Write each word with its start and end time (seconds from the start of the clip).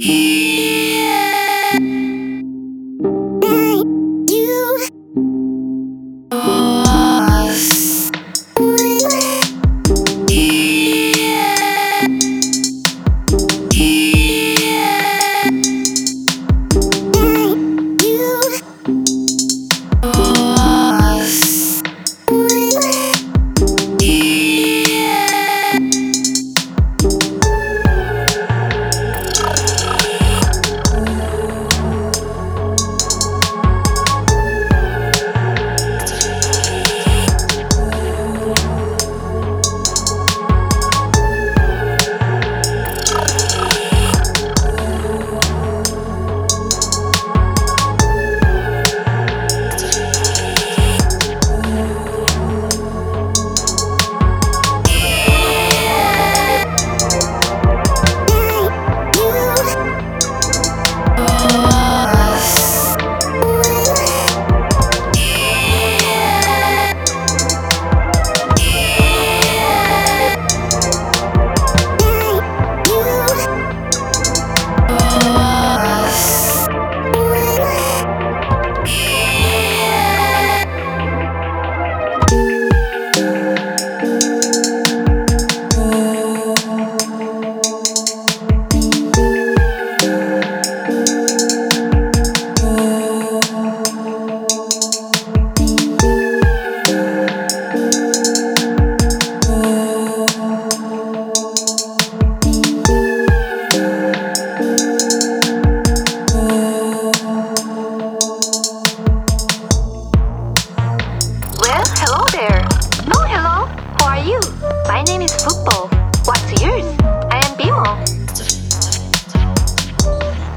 Well, 0.00 0.37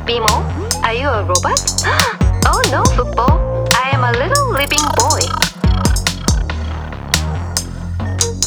BMO, 0.06 0.84
are 0.84 0.94
you 0.94 1.08
a 1.08 1.24
robot? 1.24 1.62
oh 2.48 2.62
no, 2.72 2.84
Football. 2.96 3.68
I 3.76 3.92
am 3.94 4.04
a 4.04 4.12
little 4.12 4.52
living 4.52 4.82
boy. 4.98 5.22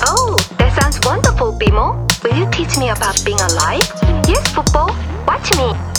Oh, 0.03 0.37
that 0.59 0.77
sounds 0.81 0.99
wonderful, 1.07 1.57
BMO. 1.59 2.11
Will 2.25 2.37
you 2.37 2.51
teach 2.51 2.77
me 2.77 2.91
about 2.91 3.23
being 3.25 3.41
alive? 3.41 3.87
Yes, 4.27 4.49
Football. 4.53 4.91
Watch 5.27 5.55
me. 5.57 5.94